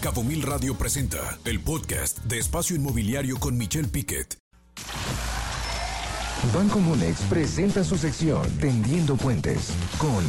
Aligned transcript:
Cabo 0.00 0.24
Mil 0.24 0.40
Radio 0.40 0.74
presenta 0.78 1.38
el 1.44 1.60
podcast 1.60 2.20
de 2.20 2.38
Espacio 2.38 2.74
Inmobiliario 2.74 3.38
con 3.38 3.58
Michelle 3.58 3.86
Piquet. 3.86 4.38
Banco 6.54 6.80
Monex 6.80 7.20
presenta 7.28 7.84
su 7.84 7.98
sección 7.98 8.50
Tendiendo 8.58 9.16
Puentes 9.16 9.74
con 9.98 10.24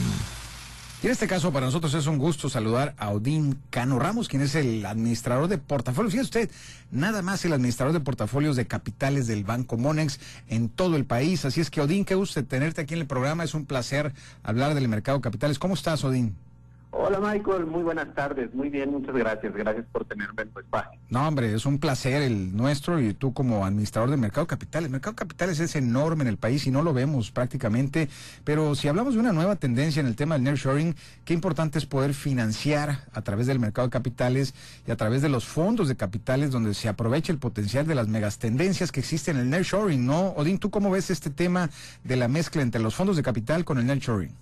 y 1.01 1.07
en 1.07 1.13
este 1.13 1.25
caso, 1.25 1.51
para 1.51 1.65
nosotros 1.65 1.95
es 1.95 2.05
un 2.05 2.19
gusto 2.19 2.47
saludar 2.47 2.93
a 2.99 3.09
Odín 3.09 3.57
Cano 3.71 3.97
Ramos, 3.97 4.27
quien 4.27 4.43
es 4.43 4.53
el 4.53 4.85
administrador 4.85 5.47
de 5.47 5.57
portafolios. 5.57 6.11
Fíjese 6.11 6.25
usted, 6.25 6.51
nada 6.91 7.23
más 7.23 7.43
el 7.43 7.53
administrador 7.53 7.91
de 7.91 8.01
portafolios 8.01 8.55
de 8.55 8.67
capitales 8.67 9.25
del 9.25 9.43
Banco 9.43 9.77
Monex 9.77 10.19
en 10.47 10.69
todo 10.69 10.97
el 10.97 11.05
país. 11.05 11.43
Así 11.43 11.59
es 11.59 11.71
que, 11.71 11.81
Odín, 11.81 12.05
qué 12.05 12.13
gusto 12.13 12.45
tenerte 12.45 12.81
aquí 12.81 12.93
en 12.93 12.99
el 12.99 13.07
programa. 13.07 13.43
Es 13.43 13.55
un 13.55 13.65
placer 13.65 14.13
hablar 14.43 14.75
del 14.75 14.87
mercado 14.89 15.17
de 15.17 15.23
capitales. 15.23 15.57
¿Cómo 15.57 15.73
estás, 15.73 16.03
Odín? 16.03 16.35
Hola 16.93 17.21
Michael, 17.21 17.65
muy 17.67 17.83
buenas 17.83 18.13
tardes, 18.13 18.53
muy 18.53 18.69
bien, 18.69 18.91
muchas 18.91 19.15
gracias, 19.15 19.53
gracias 19.53 19.85
por 19.93 20.03
tenerme 20.03 20.41
en 20.41 20.49
tu 20.49 20.59
espacio. 20.59 20.99
No 21.09 21.25
hombre, 21.25 21.53
es 21.53 21.65
un 21.65 21.79
placer 21.79 22.21
el 22.21 22.53
nuestro 22.53 22.99
y 22.99 23.13
tú 23.13 23.33
como 23.33 23.65
administrador 23.65 24.09
del 24.09 24.19
mercado 24.19 24.45
capital. 24.45 24.83
El 24.83 24.91
mercado 24.91 25.15
capital 25.15 25.49
es 25.49 25.75
enorme 25.77 26.23
en 26.23 26.27
el 26.27 26.35
país 26.35 26.67
y 26.67 26.71
no 26.71 26.81
lo 26.81 26.93
vemos 26.93 27.31
prácticamente, 27.31 28.09
pero 28.43 28.75
si 28.75 28.89
hablamos 28.89 29.13
de 29.13 29.21
una 29.21 29.31
nueva 29.31 29.55
tendencia 29.55 30.01
en 30.01 30.07
el 30.07 30.17
tema 30.17 30.35
del 30.35 30.43
nearshoring, 30.43 30.93
qué 31.23 31.33
importante 31.33 31.79
es 31.79 31.85
poder 31.85 32.13
financiar 32.13 33.05
a 33.13 33.21
través 33.21 33.47
del 33.47 33.59
mercado 33.59 33.87
de 33.87 33.91
capitales 33.91 34.53
y 34.85 34.91
a 34.91 34.97
través 34.97 35.21
de 35.21 35.29
los 35.29 35.45
fondos 35.45 35.87
de 35.87 35.95
capitales 35.95 36.51
donde 36.51 36.73
se 36.73 36.89
aprovecha 36.89 37.31
el 37.31 37.39
potencial 37.39 37.87
de 37.87 37.95
las 37.95 38.09
megas 38.09 38.37
tendencias 38.37 38.91
que 38.91 38.99
existen 38.99 39.37
en 39.37 39.43
el 39.43 39.49
nearshoring, 39.49 40.05
¿no? 40.05 40.31
Odín, 40.31 40.59
¿tú 40.59 40.69
cómo 40.69 40.91
ves 40.91 41.09
este 41.09 41.29
tema 41.29 41.69
de 42.03 42.17
la 42.17 42.27
mezcla 42.27 42.61
entre 42.61 42.81
los 42.81 42.95
fondos 42.95 43.15
de 43.15 43.23
capital 43.23 43.63
con 43.63 43.77
el 43.77 43.85
nearshoring? 43.85 44.35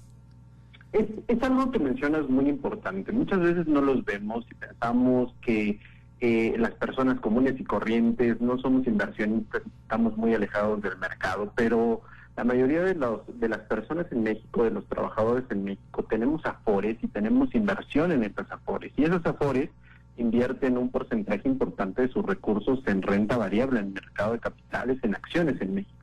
Es, 0.92 1.06
es 1.28 1.44
algo 1.44 1.72
que 1.72 1.80
mencionas 1.80 2.28
muy 2.30 2.50
importante. 2.50 3.12
Muchas 3.12 3.40
veces 3.40 3.68
no 3.68 3.82
los 3.82 4.04
vemos 4.06 4.46
y 4.50 4.56
pensamos 4.56 5.34
que 5.42 5.80
eh, 6.22 6.56
las 6.58 6.72
personas 6.72 7.20
comunes 7.20 7.60
y 7.60 7.64
corrientes 7.64 8.42
no 8.42 8.58
somos 8.58 8.86
inversionistas, 8.88 9.62
estamos 9.84 10.18
muy 10.18 10.34
alejados 10.34 10.82
del 10.82 10.98
mercado, 10.98 11.54
pero 11.56 12.02
la 12.36 12.44
mayoría 12.44 12.82
de, 12.82 12.96
los, 12.96 13.22
de 13.40 13.50
las 13.50 13.60
personas 13.60 14.06
en 14.12 14.24
México, 14.24 14.64
de 14.64 14.72
los 14.72 14.86
trabajadores 14.88 15.46
en 15.50 15.64
México, 15.64 16.04
tenemos 16.10 16.46
afores 16.46 16.98
y 17.02 17.08
tenemos 17.08 17.54
inversión 17.56 18.12
en 18.12 18.24
estas 18.24 18.52
afores. 18.52 18.92
Y 18.98 19.04
esos 19.04 19.26
afores 19.26 19.70
invierten 20.18 20.78
un 20.78 20.90
porcentaje 20.90 21.48
importante 21.48 22.02
de 22.02 22.10
sus 22.10 22.26
recursos 22.26 22.82
en 22.88 23.02
renta 23.02 23.38
variable, 23.38 23.80
en 23.80 23.94
mercado 23.94 24.34
de 24.34 24.40
capitales, 24.40 25.00
en 25.04 25.16
acciones 25.16 25.62
en 25.62 25.76
México. 25.76 25.99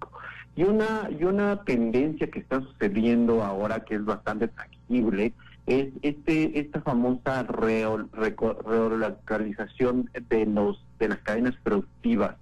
Y 0.56 0.64
una, 0.64 1.08
y 1.10 1.22
una 1.24 1.62
tendencia 1.64 2.30
que 2.30 2.40
está 2.40 2.62
sucediendo 2.62 3.44
ahora 3.44 3.84
que 3.84 3.96
es 3.96 4.04
bastante 4.04 4.48
tangible 4.48 5.34
es 5.66 5.88
este 6.02 6.60
esta 6.60 6.80
famosa 6.80 7.42
relocalización 7.42 10.08
de 10.28 10.46
los 10.46 10.82
de 10.98 11.08
las 11.08 11.18
cadenas 11.18 11.54
productivas 11.62 12.36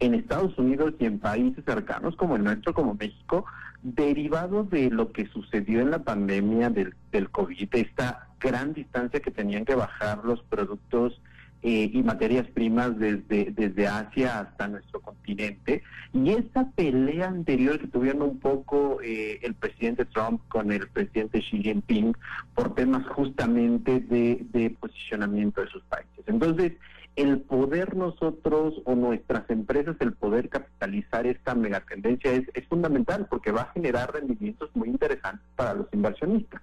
en 0.00 0.14
Estados 0.14 0.56
Unidos 0.58 0.94
y 0.98 1.06
en 1.06 1.18
países 1.18 1.64
cercanos 1.64 2.16
como 2.16 2.36
el 2.36 2.44
nuestro, 2.44 2.72
como 2.72 2.94
México, 2.94 3.44
derivado 3.82 4.64
de 4.64 4.90
lo 4.90 5.12
que 5.12 5.26
sucedió 5.26 5.80
en 5.80 5.90
la 5.90 5.98
pandemia 5.98 6.70
del, 6.70 6.94
del 7.10 7.30
COVID, 7.30 7.68
esta 7.72 8.28
gran 8.40 8.74
distancia 8.74 9.20
que 9.20 9.30
tenían 9.30 9.64
que 9.64 9.74
bajar 9.74 10.24
los 10.24 10.40
productos 10.44 11.20
eh, 11.60 11.90
y 11.92 12.02
materias 12.04 12.46
primas 12.46 12.96
desde, 12.98 13.50
desde 13.50 13.88
Asia 13.88 14.40
hasta 14.40 14.68
nuestro 14.68 15.00
continente. 15.00 15.82
Y 16.12 16.30
esa 16.30 16.70
pelea 16.70 17.26
anterior 17.26 17.80
que 17.80 17.88
tuvieron 17.88 18.22
un 18.22 18.38
poco 18.38 19.00
eh, 19.02 19.40
el 19.42 19.54
presidente 19.54 20.04
Trump 20.04 20.40
con 20.48 20.70
el 20.70 20.88
presidente 20.88 21.40
Xi 21.40 21.62
Jinping 21.62 22.14
por 22.54 22.74
temas 22.76 23.04
justamente 23.08 23.98
de, 23.98 24.76
posicionamiento 24.78 25.60
de 25.60 25.66
sus 25.66 25.82
países. 25.84 26.24
Entonces, 26.26 26.74
el 27.16 27.40
poder 27.40 27.96
nosotros 27.96 28.80
o 28.84 28.94
nuestras 28.94 29.50
empresas, 29.50 29.96
el 29.98 30.12
poder 30.12 30.48
capitalizar 30.48 31.26
esta 31.26 31.56
megatendencia 31.56 32.32
es, 32.34 32.44
es 32.54 32.68
fundamental 32.68 33.26
porque 33.28 33.50
va 33.50 33.62
a 33.62 33.72
generar 33.72 34.14
rendimientos 34.14 34.70
muy 34.74 34.88
interesantes 34.88 35.44
para 35.56 35.74
los 35.74 35.88
inversionistas. 35.92 36.62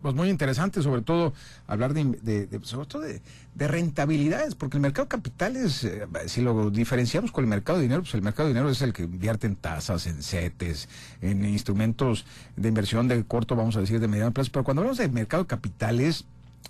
Pues 0.00 0.14
muy 0.14 0.28
interesante, 0.28 0.80
sobre 0.80 1.02
todo 1.02 1.32
hablar 1.66 1.92
de, 1.92 2.48
sobre 2.62 2.86
todo 2.86 3.02
de, 3.02 3.20
rentabilidades, 3.56 4.54
porque 4.54 4.76
el 4.76 4.80
mercado 4.80 5.06
de 5.06 5.08
capitales, 5.08 5.82
eh, 5.82 6.06
si 6.26 6.40
lo 6.40 6.70
diferenciamos 6.70 7.32
con 7.32 7.42
el 7.42 7.50
mercado 7.50 7.78
de 7.78 7.82
dinero, 7.82 8.02
pues 8.02 8.14
el 8.14 8.22
mercado 8.22 8.48
de 8.48 8.54
dinero 8.54 8.70
es 8.70 8.80
el 8.80 8.92
que 8.92 9.02
invierte 9.02 9.48
en 9.48 9.56
tasas, 9.56 10.06
en 10.06 10.22
CETES, 10.22 10.88
en 11.20 11.44
instrumentos 11.44 12.26
de 12.54 12.68
inversión 12.68 13.08
de 13.08 13.24
corto, 13.24 13.56
vamos 13.56 13.76
a 13.76 13.80
decir, 13.80 13.98
de 13.98 14.06
mediano 14.06 14.32
plazo. 14.32 14.50
Pero 14.52 14.62
cuando 14.62 14.82
hablamos 14.82 14.98
de 14.98 15.08
mercado 15.08 15.42
de 15.42 15.48
capitales, 15.48 16.24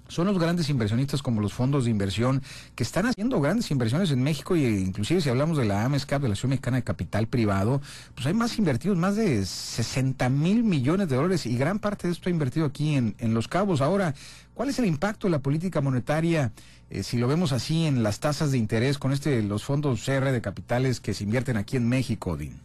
son 0.08 0.26
los 0.26 0.38
grandes 0.38 0.70
inversionistas 0.70 1.22
como 1.22 1.40
los 1.40 1.52
fondos 1.52 1.84
de 1.84 1.90
inversión 1.90 2.42
que 2.74 2.82
están 2.82 3.06
haciendo 3.06 3.40
grandes 3.40 3.70
inversiones 3.70 4.10
en 4.10 4.22
México 4.22 4.56
y 4.56 4.64
inclusive 4.64 5.20
si 5.20 5.28
hablamos 5.28 5.58
de 5.58 5.66
la 5.66 5.84
AMESCAP, 5.84 6.22
de 6.22 6.28
la 6.28 6.32
Asociación 6.32 6.50
Mexicana 6.50 6.78
de 6.78 6.82
Capital 6.82 7.26
Privado, 7.28 7.80
pues 8.14 8.26
hay 8.26 8.34
más 8.34 8.58
invertidos, 8.58 8.96
más 8.96 9.16
de 9.16 9.44
60 9.44 10.28
mil 10.30 10.64
millones 10.64 11.08
de 11.08 11.16
dólares 11.16 11.46
y 11.46 11.56
gran 11.56 11.78
parte 11.78 12.08
de 12.08 12.14
esto 12.14 12.28
ha 12.28 12.32
invertido 12.32 12.66
aquí 12.66 12.94
en, 12.94 13.14
en 13.18 13.34
Los 13.34 13.48
Cabos. 13.48 13.80
Ahora, 13.80 14.14
¿cuál 14.54 14.70
es 14.70 14.78
el 14.78 14.86
impacto 14.86 15.26
de 15.26 15.32
la 15.32 15.40
política 15.40 15.80
monetaria 15.80 16.52
eh, 16.90 17.02
si 17.02 17.18
lo 17.18 17.28
vemos 17.28 17.52
así 17.52 17.84
en 17.84 18.02
las 18.02 18.18
tasas 18.18 18.50
de 18.50 18.58
interés 18.58 18.98
con 18.98 19.12
este 19.12 19.42
los 19.42 19.62
fondos 19.62 20.02
CR 20.04 20.32
de 20.32 20.40
capitales 20.40 21.00
que 21.00 21.12
se 21.12 21.24
invierten 21.24 21.58
aquí 21.58 21.76
en 21.76 21.86
México, 21.86 22.30
Odín? 22.30 22.60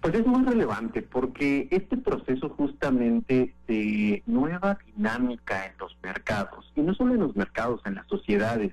Pues 0.00 0.14
es 0.14 0.26
muy 0.26 0.44
relevante 0.44 1.02
porque 1.02 1.68
este 1.70 1.96
proceso 1.96 2.48
justamente 2.50 3.54
de 3.66 4.22
nueva 4.26 4.78
dinámica 4.86 5.66
en 5.66 5.72
los 5.78 5.96
mercados, 6.02 6.72
y 6.74 6.80
no 6.80 6.94
solo 6.94 7.14
en 7.14 7.20
los 7.20 7.36
mercados, 7.36 7.80
en 7.84 7.94
las 7.96 8.06
sociedades, 8.06 8.72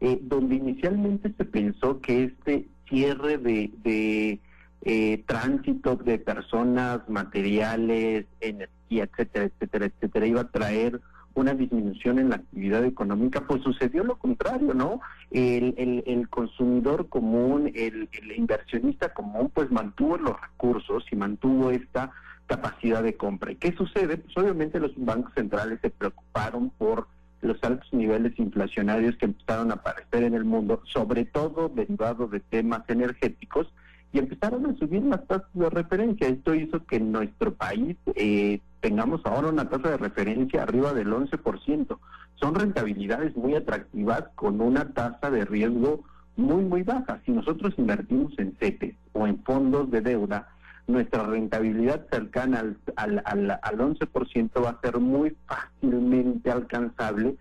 eh, 0.00 0.18
donde 0.22 0.56
inicialmente 0.56 1.32
se 1.36 1.44
pensó 1.44 2.00
que 2.00 2.24
este 2.24 2.66
cierre 2.88 3.38
de, 3.38 4.40
eh, 4.82 5.24
tránsito 5.26 5.96
de 5.96 6.18
personas, 6.18 7.08
materiales, 7.08 8.26
energía, 8.40 9.04
etcétera, 9.04 9.46
etcétera, 9.46 9.86
etcétera, 9.86 10.26
iba 10.26 10.40
a 10.42 10.50
traer 10.50 11.00
una 11.36 11.54
disminución 11.54 12.18
en 12.18 12.30
la 12.30 12.36
actividad 12.36 12.84
económica, 12.84 13.42
pues 13.46 13.62
sucedió 13.62 14.02
lo 14.04 14.16
contrario, 14.16 14.72
¿no? 14.72 15.00
El, 15.30 15.74
el, 16.06 16.28
consumidor 16.30 17.08
común, 17.08 17.70
el, 17.74 18.08
el, 18.10 18.32
inversionista 18.32 19.12
común, 19.12 19.50
pues 19.52 19.70
mantuvo 19.70 20.16
los 20.16 20.40
recursos 20.40 21.04
y 21.10 21.16
mantuvo 21.16 21.70
esta 21.70 22.10
capacidad 22.46 23.02
de 23.02 23.16
compra. 23.16 23.52
¿Y 23.52 23.56
qué 23.56 23.72
sucede? 23.72 24.16
Pues 24.16 24.36
obviamente 24.38 24.80
los 24.80 24.92
bancos 24.96 25.32
centrales 25.34 25.78
se 25.82 25.90
preocuparon 25.90 26.70
por 26.70 27.06
los 27.42 27.62
altos 27.62 27.92
niveles 27.92 28.38
inflacionarios 28.38 29.16
que 29.16 29.26
empezaron 29.26 29.70
a 29.70 29.74
aparecer 29.74 30.22
en 30.22 30.34
el 30.34 30.44
mundo, 30.44 30.82
sobre 30.86 31.26
todo 31.26 31.68
derivado 31.68 32.28
de 32.28 32.40
temas 32.40 32.82
energéticos, 32.88 33.70
y 34.12 34.20
empezaron 34.20 34.64
a 34.64 34.74
subir 34.76 35.02
las 35.02 35.26
tasas 35.26 35.48
de 35.52 35.68
referencia. 35.68 36.28
Esto 36.28 36.54
hizo 36.54 36.82
que 36.86 36.98
nuestro 36.98 37.52
país 37.52 37.96
eh, 38.14 38.60
tengamos 38.86 39.20
ahora 39.24 39.48
una 39.48 39.68
tasa 39.68 39.90
de 39.90 39.96
referencia 39.96 40.62
arriba 40.62 40.94
del 40.94 41.08
11%. 41.08 41.98
Son 42.36 42.54
rentabilidades 42.54 43.36
muy 43.36 43.56
atractivas 43.56 44.22
con 44.36 44.60
una 44.60 44.92
tasa 44.92 45.28
de 45.28 45.44
riesgo 45.44 46.04
muy, 46.36 46.62
muy 46.62 46.84
baja. 46.84 47.20
Si 47.26 47.32
nosotros 47.32 47.74
invertimos 47.78 48.38
en 48.38 48.54
CETES 48.60 48.94
o 49.12 49.26
en 49.26 49.42
fondos 49.42 49.90
de 49.90 50.02
deuda, 50.02 50.46
nuestra 50.86 51.24
rentabilidad 51.24 52.06
cercana 52.12 52.60
al, 52.60 52.76
al, 52.94 53.22
al, 53.24 53.50
al 53.60 53.76
11% 53.76 54.64
va 54.64 54.70
a 54.70 54.80
ser 54.80 55.00
muy 55.00 55.36
fácilmente 55.48 56.52
alcanzable 56.52 57.34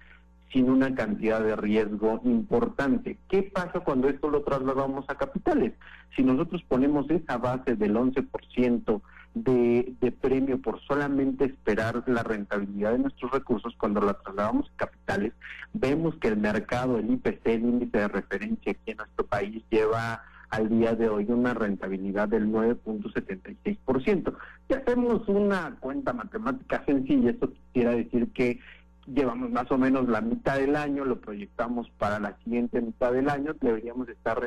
sin 0.51 0.67
una 0.67 0.95
cantidad 0.95 1.41
de 1.41 1.55
riesgo 1.55 2.21
importante. 2.23 3.19
¿Qué 3.29 3.43
pasa 3.43 3.81
cuando 3.81 4.09
esto 4.09 4.31
lo 4.31 4.41
trasladamos 4.41 5.05
a 5.09 5.15
capitales? 5.15 5.73
Si 6.15 6.23
nosotros 6.23 6.63
ponemos 6.67 7.07
esa 7.11 7.37
base 7.37 7.75
del 7.75 7.95
11% 7.95 9.01
de, 9.35 9.93
de 10.01 10.11
premio 10.11 10.59
por 10.61 10.81
solamente 10.81 11.45
esperar 11.45 12.03
la 12.07 12.23
rentabilidad 12.23 12.93
de 12.93 12.99
nuestros 12.99 13.31
recursos, 13.31 13.75
cuando 13.77 14.01
la 14.01 14.13
trasladamos 14.13 14.71
a 14.71 14.77
capitales, 14.77 15.33
vemos 15.73 16.15
que 16.15 16.29
el 16.29 16.37
mercado, 16.37 16.97
el 16.97 17.11
IPC, 17.11 17.45
el 17.47 17.61
índice 17.61 17.97
de 17.97 18.07
referencia 18.07 18.71
aquí 18.71 18.91
en 18.91 18.97
nuestro 18.97 19.25
país, 19.27 19.63
lleva 19.69 20.23
al 20.49 20.69
día 20.69 20.95
de 20.95 21.09
hoy 21.09 21.25
una 21.27 21.53
rentabilidad 21.53 22.29
del 22.29 22.47
9.76%. 22.47 24.33
Si 24.67 24.73
hacemos 24.73 25.27
una 25.27 25.75
cuenta 25.79 26.13
matemática 26.13 26.83
sencilla, 26.85 27.31
esto 27.31 27.51
quisiera 27.51 27.91
decir 27.91 28.31
que 28.31 28.59
llevamos 29.07 29.51
más 29.51 29.71
o 29.71 29.77
menos 29.77 30.07
la 30.07 30.21
mitad 30.21 30.57
del 30.57 30.75
año, 30.75 31.05
lo 31.05 31.19
proyectamos 31.19 31.89
para 31.97 32.19
la 32.19 32.37
siguiente 32.43 32.81
mitad 32.81 33.11
del 33.11 33.29
año, 33.29 33.55
deberíamos 33.59 34.09
estar 34.09 34.39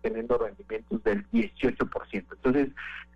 teniendo 0.00 0.38
rendimientos 0.38 1.02
del 1.04 1.28
18%. 1.30 2.24
Entonces, 2.32 2.68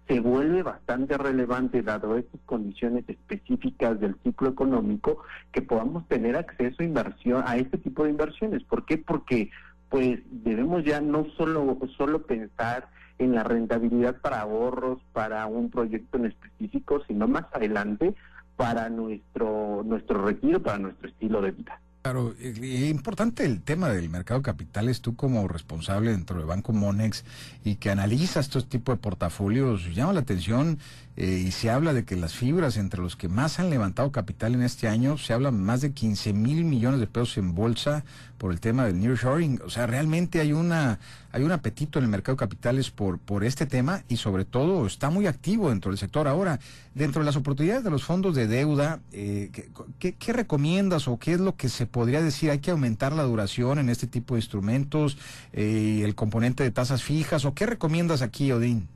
se 0.06 0.20
vuelve 0.20 0.62
bastante 0.62 1.18
relevante, 1.18 1.82
dado 1.82 2.16
estas 2.16 2.40
condiciones 2.46 3.04
específicas 3.08 3.98
del 3.98 4.16
ciclo 4.22 4.50
económico, 4.50 5.22
que 5.50 5.62
podamos 5.62 6.06
tener 6.06 6.36
acceso 6.36 6.76
a 6.82 6.84
inversión, 6.84 7.42
a 7.44 7.56
este 7.56 7.78
tipo 7.78 8.04
de 8.04 8.10
inversiones. 8.10 8.62
¿Por 8.64 8.84
qué? 8.84 8.98
Porque 8.98 9.50
pues 9.88 10.20
debemos 10.30 10.84
ya 10.84 11.00
no 11.00 11.26
solo, 11.36 11.78
solo 11.96 12.22
pensar 12.22 12.88
en 13.18 13.34
la 13.34 13.44
rentabilidad 13.44 14.20
para 14.20 14.40
ahorros, 14.40 15.00
para 15.12 15.46
un 15.46 15.70
proyecto 15.70 16.18
en 16.18 16.26
específico, 16.26 17.02
sino 17.06 17.26
más 17.26 17.44
adelante 17.52 18.14
para 18.56 18.88
nuestro, 18.88 19.82
nuestro 19.84 20.24
retiro, 20.24 20.62
para 20.62 20.78
nuestro 20.78 21.08
estilo 21.08 21.40
de 21.42 21.50
vida. 21.52 21.80
Claro, 22.06 22.36
importante 22.38 23.44
el 23.44 23.62
tema 23.62 23.88
del 23.88 24.08
mercado 24.08 24.38
de 24.38 24.44
capitales, 24.44 25.00
tú 25.00 25.16
como 25.16 25.48
responsable 25.48 26.12
dentro 26.12 26.38
de 26.38 26.44
Banco 26.44 26.72
Monex 26.72 27.24
y 27.64 27.74
que 27.76 27.90
analizas 27.90 28.46
estos 28.46 28.68
tipos 28.68 28.94
de 28.94 29.02
portafolios, 29.02 29.92
llama 29.92 30.12
la 30.12 30.20
atención 30.20 30.78
eh, 31.16 31.42
y 31.44 31.50
se 31.50 31.68
habla 31.68 31.92
de 31.94 32.04
que 32.04 32.14
las 32.14 32.32
fibras 32.32 32.76
entre 32.76 33.02
los 33.02 33.16
que 33.16 33.26
más 33.26 33.58
han 33.58 33.70
levantado 33.70 34.12
capital 34.12 34.54
en 34.54 34.62
este 34.62 34.86
año, 34.86 35.18
se 35.18 35.32
habla 35.32 35.50
más 35.50 35.80
de 35.80 35.94
15 35.94 36.32
mil 36.32 36.64
millones 36.64 37.00
de 37.00 37.08
pesos 37.08 37.38
en 37.38 37.56
bolsa 37.56 38.04
por 38.38 38.52
el 38.52 38.60
tema 38.60 38.84
del 38.84 39.00
nearshoring. 39.00 39.60
O 39.64 39.70
sea, 39.70 39.88
realmente 39.88 40.38
hay 40.38 40.52
una 40.52 41.00
hay 41.36 41.44
un 41.44 41.52
apetito 41.52 41.98
en 41.98 42.06
el 42.06 42.10
mercado 42.10 42.34
de 42.34 42.38
capitales 42.38 42.90
por, 42.90 43.18
por 43.18 43.44
este 43.44 43.66
tema 43.66 44.00
y 44.08 44.16
sobre 44.16 44.46
todo 44.46 44.86
está 44.86 45.10
muy 45.10 45.26
activo 45.26 45.68
dentro 45.68 45.90
del 45.90 45.98
sector. 45.98 46.26
Ahora, 46.26 46.60
dentro 46.94 47.20
de 47.20 47.26
las 47.26 47.36
oportunidades 47.36 47.84
de 47.84 47.90
los 47.90 48.04
fondos 48.04 48.34
de 48.34 48.46
deuda, 48.46 49.00
eh, 49.12 49.50
¿qué, 49.98 50.32
recomiendas 50.32 51.08
o 51.08 51.18
qué 51.18 51.34
es 51.34 51.40
lo 51.40 51.54
que 51.54 51.68
se 51.68 51.84
podría 51.84 52.22
decir, 52.22 52.50
hay 52.50 52.60
que 52.60 52.70
aumentar 52.70 53.12
la 53.12 53.24
duración 53.24 53.78
en 53.78 53.90
este 53.90 54.06
tipo 54.06 54.32
de 54.32 54.38
instrumentos, 54.38 55.18
eh, 55.52 56.00
el 56.02 56.14
componente 56.14 56.62
de 56.62 56.70
tasas 56.70 57.02
fijas, 57.02 57.44
o 57.44 57.52
qué 57.52 57.66
recomiendas 57.66 58.22
aquí, 58.22 58.50
Odín? 58.50 58.88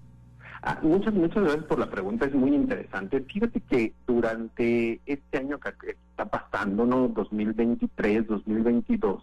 Ah, 0.62 0.78
muchas, 0.82 1.12
muchas 1.12 1.42
gracias 1.42 1.64
por 1.64 1.78
la 1.78 1.90
pregunta, 1.90 2.24
es 2.24 2.34
muy 2.34 2.54
interesante. 2.54 3.20
Fíjate 3.20 3.60
que 3.60 3.92
durante 4.06 4.98
este 5.04 5.36
año 5.36 5.60
que 5.60 5.90
está 5.90 6.24
pasando, 6.24 6.86
¿no? 6.86 7.08
2023, 7.08 8.26
2022, 8.26 9.22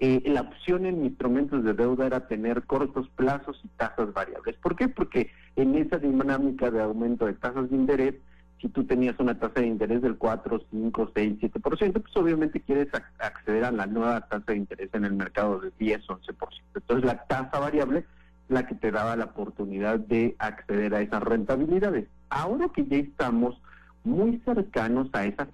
eh, 0.00 0.22
la 0.26 0.42
opción 0.42 0.86
en 0.86 1.04
instrumentos 1.04 1.64
de 1.64 1.74
deuda 1.74 2.06
era 2.06 2.28
tener 2.28 2.62
cortos 2.64 3.08
plazos 3.16 3.60
y 3.64 3.68
tasas 3.68 4.12
variables. 4.12 4.56
¿Por 4.56 4.76
qué? 4.76 4.88
Porque 4.88 5.30
en 5.56 5.74
esa 5.74 5.98
dinámica 5.98 6.70
de 6.70 6.80
aumento 6.80 7.26
de 7.26 7.34
tasas 7.34 7.68
de 7.68 7.76
interés, 7.76 8.14
si 8.60 8.68
tú 8.68 8.84
tenías 8.84 9.18
una 9.18 9.38
tasa 9.38 9.60
de 9.60 9.66
interés 9.66 10.00
del 10.02 10.16
4, 10.16 10.62
5, 10.70 11.10
6, 11.14 11.38
7%, 11.40 11.92
pues 11.92 12.16
obviamente 12.16 12.60
quieres 12.60 12.88
acceder 13.18 13.64
a 13.64 13.72
la 13.72 13.86
nueva 13.86 14.20
tasa 14.20 14.44
de 14.46 14.56
interés 14.56 14.90
en 14.92 15.04
el 15.04 15.14
mercado 15.14 15.60
de 15.60 15.72
10, 15.78 16.06
11%. 16.06 16.34
Entonces 16.74 17.04
la 17.04 17.24
tasa 17.26 17.58
variable 17.58 18.04
la 18.48 18.66
que 18.66 18.74
te 18.74 18.90
daba 18.90 19.16
la 19.16 19.26
oportunidad 19.26 19.98
de 19.98 20.36
acceder 20.38 20.94
a 20.94 21.00
esas 21.00 21.22
rentabilidades. 21.22 22.06
Ahora 22.30 22.68
que 22.74 22.86
ya 22.86 22.96
estamos 22.96 23.60
muy 24.08 24.40
cercanos 24.44 25.08
a 25.12 25.24
esa 25.26 25.46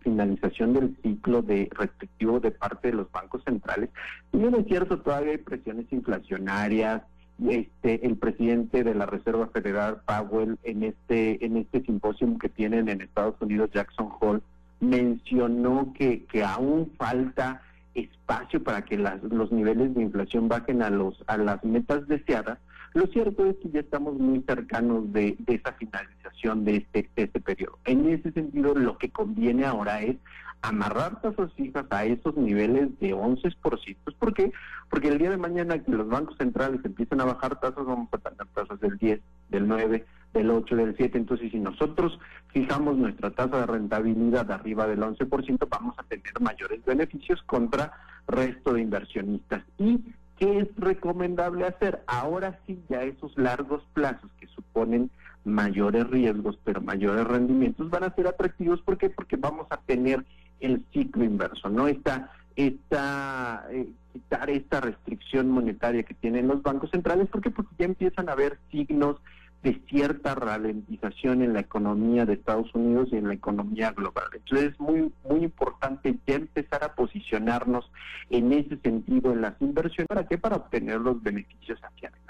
finalización 0.00 0.72
del 0.72 0.96
ciclo 1.02 1.42
de 1.42 1.68
restrictivo 1.72 2.40
de 2.40 2.52
parte 2.52 2.88
de 2.88 2.94
los 2.94 3.10
bancos 3.10 3.42
centrales, 3.44 3.90
y 4.32 4.38
bien 4.38 4.54
es 4.54 4.66
cierto, 4.66 5.00
todavía 5.00 5.32
hay 5.32 5.38
presiones 5.38 5.86
inflacionarias, 5.92 7.02
este 7.46 8.04
el 8.04 8.16
presidente 8.16 8.82
de 8.82 8.94
la 8.94 9.06
Reserva 9.06 9.46
Federal 9.48 10.00
Powell 10.06 10.58
en 10.64 10.82
este 10.82 11.44
en 11.44 11.56
este 11.56 11.82
simposio 11.82 12.36
que 12.38 12.48
tienen 12.48 12.88
en 12.88 13.00
Estados 13.00 13.36
Unidos 13.40 13.70
Jackson 13.72 14.08
Hole 14.20 14.40
mencionó 14.80 15.92
que 15.96 16.24
que 16.24 16.42
aún 16.42 16.90
falta 16.98 17.62
espacio 17.94 18.62
para 18.62 18.84
que 18.84 18.98
las, 18.98 19.22
los 19.22 19.52
niveles 19.52 19.94
de 19.94 20.02
inflación 20.02 20.48
bajen 20.48 20.82
a 20.82 20.90
los 20.90 21.22
a 21.28 21.36
las 21.36 21.62
metas 21.62 22.08
deseadas 22.08 22.58
lo 22.94 23.06
cierto 23.06 23.46
es 23.46 23.56
que 23.56 23.70
ya 23.70 23.80
estamos 23.80 24.14
muy 24.18 24.42
cercanos 24.42 25.12
de, 25.12 25.36
de 25.38 25.54
esa 25.54 25.72
finalización 25.72 26.64
de 26.64 26.76
este, 26.76 27.08
este 27.16 27.40
periodo. 27.40 27.78
En 27.84 28.08
ese 28.08 28.32
sentido, 28.32 28.74
lo 28.74 28.98
que 28.98 29.10
conviene 29.10 29.64
ahora 29.64 30.02
es 30.02 30.16
amarrar 30.62 31.20
tasas 31.20 31.52
fijas 31.54 31.86
a 31.90 32.04
esos 32.04 32.36
niveles 32.36 32.98
de 32.98 33.14
11%. 33.14 33.96
¿Por 34.18 34.34
qué? 34.34 34.52
Porque 34.90 35.08
el 35.08 35.18
día 35.18 35.30
de 35.30 35.36
mañana 35.36 35.78
que 35.78 35.92
los 35.92 36.08
bancos 36.08 36.36
centrales 36.36 36.80
empiezan 36.84 37.20
a 37.20 37.26
bajar 37.26 37.60
tasas, 37.60 37.84
vamos 37.84 38.08
a 38.12 38.18
tener 38.18 38.46
tasas 38.54 38.80
del 38.80 38.98
10, 38.98 39.20
del 39.50 39.68
9, 39.68 40.04
del 40.34 40.50
8, 40.50 40.76
del 40.76 40.96
7. 40.96 41.18
Entonces, 41.18 41.50
si 41.52 41.58
nosotros 41.58 42.18
fijamos 42.48 42.96
nuestra 42.96 43.30
tasa 43.30 43.60
de 43.60 43.66
rentabilidad 43.66 44.50
arriba 44.50 44.86
del 44.86 45.00
11%, 45.00 45.68
vamos 45.70 45.94
a 45.98 46.02
tener 46.04 46.40
mayores 46.40 46.84
beneficios 46.84 47.40
contra 47.42 47.92
resto 48.26 48.72
de 48.72 48.82
inversionistas. 48.82 49.62
Y 49.78 50.00
¿Qué 50.38 50.60
es 50.60 50.68
recomendable 50.76 51.66
hacer? 51.66 52.02
Ahora 52.06 52.60
sí, 52.66 52.80
ya 52.88 53.02
esos 53.02 53.36
largos 53.36 53.82
plazos 53.92 54.30
que 54.38 54.46
suponen 54.46 55.10
mayores 55.44 56.06
riesgos, 56.08 56.58
pero 56.62 56.80
mayores 56.80 57.24
rendimientos, 57.24 57.90
van 57.90 58.04
a 58.04 58.14
ser 58.14 58.28
atractivos. 58.28 58.80
¿Por 58.82 58.98
qué? 58.98 59.10
Porque 59.10 59.36
vamos 59.36 59.66
a 59.70 59.78
tener 59.78 60.24
el 60.60 60.84
ciclo 60.92 61.24
inverso, 61.24 61.68
¿no? 61.70 61.88
Esta, 61.88 62.30
esta, 62.54 63.66
eh, 63.70 63.88
quitar 64.12 64.50
esta 64.50 64.80
restricción 64.80 65.50
monetaria 65.50 66.02
que 66.04 66.14
tienen 66.14 66.46
los 66.46 66.62
bancos 66.62 66.90
centrales. 66.90 67.28
¿Por 67.28 67.40
qué? 67.40 67.50
Porque 67.50 67.74
ya 67.78 67.86
empiezan 67.86 68.28
a 68.28 68.32
haber 68.32 68.58
signos 68.70 69.16
de 69.62 69.80
cierta 69.88 70.34
ralentización 70.34 71.42
en 71.42 71.52
la 71.52 71.60
economía 71.60 72.24
de 72.24 72.34
Estados 72.34 72.72
Unidos 72.74 73.08
y 73.12 73.16
en 73.16 73.28
la 73.28 73.34
economía 73.34 73.90
global. 73.92 74.24
Entonces 74.32 74.72
es 74.72 74.80
muy, 74.80 75.12
muy 75.28 75.44
importante 75.44 76.16
ya 76.26 76.36
empezar 76.36 76.84
a 76.84 76.94
posicionarnos 76.94 77.90
en 78.30 78.52
ese 78.52 78.76
sentido 78.78 79.32
en 79.32 79.40
las 79.40 79.60
inversiones. 79.60 80.08
¿Para 80.08 80.26
qué? 80.26 80.38
Para 80.38 80.56
obtener 80.56 81.00
los 81.00 81.22
beneficios 81.22 81.78
hacia 81.82 82.08
adelante 82.08 82.27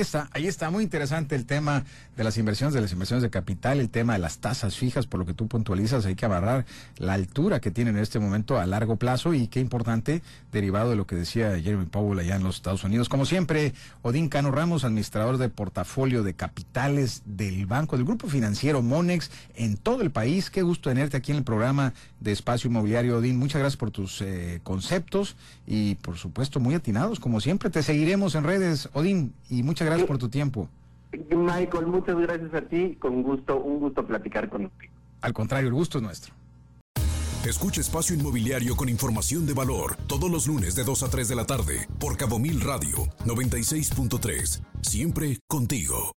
está, 0.00 0.28
ahí 0.32 0.46
está 0.46 0.70
muy 0.70 0.84
interesante 0.84 1.34
el 1.34 1.46
tema 1.46 1.84
de 2.16 2.24
las 2.24 2.36
inversiones, 2.38 2.74
de 2.74 2.80
las 2.80 2.92
inversiones 2.92 3.22
de 3.22 3.30
capital, 3.30 3.80
el 3.80 3.88
tema 3.88 4.14
de 4.14 4.18
las 4.18 4.38
tasas 4.38 4.76
fijas, 4.76 5.06
por 5.06 5.20
lo 5.20 5.26
que 5.26 5.34
tú 5.34 5.48
puntualizas, 5.48 6.06
hay 6.06 6.14
que 6.14 6.24
abarrar 6.24 6.66
la 6.98 7.14
altura 7.14 7.60
que 7.60 7.70
tienen 7.70 7.96
en 7.96 8.02
este 8.02 8.18
momento 8.18 8.58
a 8.58 8.66
largo 8.66 8.96
plazo 8.96 9.34
y 9.34 9.48
qué 9.48 9.60
importante, 9.60 10.22
derivado 10.52 10.90
de 10.90 10.96
lo 10.96 11.06
que 11.06 11.16
decía 11.16 11.58
Jeremy 11.58 11.86
Powell 11.86 12.18
allá 12.18 12.36
en 12.36 12.42
los 12.42 12.56
Estados 12.56 12.84
Unidos. 12.84 13.08
Como 13.08 13.26
siempre, 13.26 13.74
Odín 14.02 14.28
Cano 14.28 14.50
Ramos, 14.50 14.84
administrador 14.84 15.38
de 15.38 15.48
portafolio 15.48 16.22
de 16.22 16.34
capitales 16.34 17.22
del 17.24 17.66
Banco, 17.66 17.96
del 17.96 18.04
Grupo 18.04 18.28
Financiero 18.28 18.82
Monex 18.82 19.30
en 19.54 19.76
todo 19.76 20.02
el 20.02 20.10
país. 20.10 20.50
Qué 20.50 20.62
gusto 20.62 20.90
tenerte 20.90 21.16
aquí 21.16 21.32
en 21.32 21.38
el 21.38 21.44
programa 21.44 21.94
de 22.20 22.32
Espacio 22.32 22.68
Inmobiliario, 22.68 23.18
Odín. 23.18 23.38
Muchas 23.38 23.60
gracias 23.60 23.76
por 23.76 23.90
tus 23.90 24.20
eh, 24.20 24.60
conceptos 24.62 25.36
y, 25.66 25.96
por 25.96 26.16
supuesto, 26.16 26.60
muy 26.60 26.74
atinados. 26.74 27.20
Como 27.20 27.40
siempre, 27.40 27.70
te 27.70 27.82
seguiremos 27.82 28.34
en 28.34 28.44
redes, 28.44 28.88
Odín, 28.92 29.32
y 29.48 29.62
muchas 29.62 29.86
gracias 29.90 30.08
por 30.08 30.18
tu 30.18 30.28
tiempo. 30.28 30.68
Michael, 31.30 31.86
muchas 31.86 32.16
gracias 32.16 32.54
a 32.54 32.62
ti. 32.62 32.96
Con 32.96 33.22
gusto, 33.22 33.60
un 33.60 33.80
gusto 33.80 34.06
platicar 34.06 34.48
contigo. 34.48 34.92
Al 35.20 35.32
contrario, 35.32 35.68
el 35.68 35.74
gusto 35.74 35.98
es 35.98 36.04
nuestro. 36.04 36.34
Escucha 37.44 37.80
Espacio 37.80 38.14
Inmobiliario 38.14 38.76
con 38.76 38.88
información 38.88 39.46
de 39.46 39.54
valor 39.54 39.96
todos 40.06 40.30
los 40.30 40.46
lunes 40.46 40.74
de 40.74 40.84
2 40.84 41.02
a 41.02 41.08
3 41.08 41.28
de 41.28 41.34
la 41.34 41.46
tarde 41.46 41.88
por 41.98 42.16
Cabo 42.18 42.38
Mil 42.38 42.60
Radio 42.60 43.06
96.3. 43.24 44.60
Siempre 44.82 45.38
contigo. 45.48 46.08